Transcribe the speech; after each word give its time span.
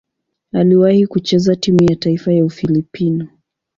Aliwahi 0.51 1.07
kucheza 1.07 1.55
timu 1.55 1.83
ya 1.83 1.95
taifa 1.95 2.33
ya 2.33 2.45
Ufilipino. 2.45 3.27